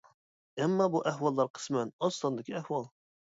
ئەمما 0.63 0.87
بۇ 0.95 1.01
ئەھۋاللار 1.11 1.51
قىسمەن 1.59 1.93
ئاز 2.07 2.19
ساندىكى 2.23 2.57
ئەھۋال. 2.61 2.89